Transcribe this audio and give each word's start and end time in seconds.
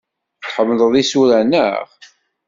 Tḥemmleḍ 0.45 0.93
isura, 1.01 1.39
naɣ? 1.43 1.87